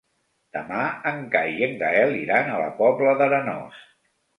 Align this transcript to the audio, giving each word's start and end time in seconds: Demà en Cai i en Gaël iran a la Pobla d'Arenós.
Demà 0.57 0.79
en 1.11 1.21
Cai 1.37 1.55
i 1.59 1.67
en 1.69 1.77
Gaël 1.85 2.19
iran 2.23 2.53
a 2.55 2.59
la 2.67 2.75
Pobla 2.85 3.19
d'Arenós. 3.23 3.89